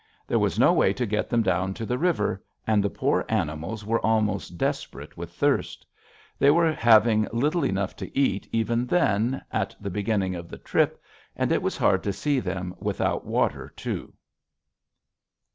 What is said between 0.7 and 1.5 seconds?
way to get them